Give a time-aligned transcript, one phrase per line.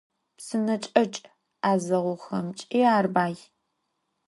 [0.37, 1.15] Psıneç'eçç
[1.69, 3.35] 'ezeğuxemç'i ar bay.